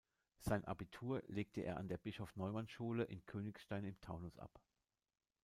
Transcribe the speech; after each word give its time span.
Sein 0.39 0.65
Abitur 0.65 1.21
legte 1.27 1.61
er 1.61 1.77
an 1.77 1.87
der 1.87 1.99
Bischof-Neumann-Schule 1.99 3.03
in 3.03 3.23
Königstein 3.27 3.83
im 3.85 4.01
Taunus 4.01 4.39
ab. 4.39 4.59